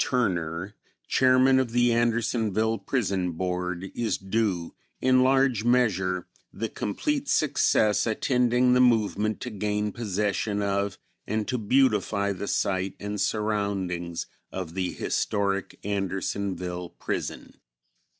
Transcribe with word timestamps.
Turner, 0.03 0.73
Chairman 1.07 1.59
of 1.59 1.73
the 1.73 1.93
Andersonville 1.93 2.79
Prison 2.79 3.33
Board, 3.33 3.91
is 3.93 4.17
due 4.17 4.73
in 4.99 5.21
large 5.21 5.63
measure 5.63 6.27
the 6.51 6.69
complete 6.69 7.29
success 7.29 8.07
attending 8.07 8.73
the 8.73 8.81
movement 8.81 9.39
to 9.41 9.51
gain 9.51 9.91
possession 9.91 10.59
of 10.63 10.97
and 11.27 11.47
to 11.47 11.59
beautify 11.59 12.33
the 12.33 12.47
site 12.47 12.95
and 12.99 13.21
surroundings 13.21 14.25
of 14.51 14.73
the 14.73 14.89
historic 14.91 15.77
Andersonville 15.83 16.89
prison. 16.89 17.59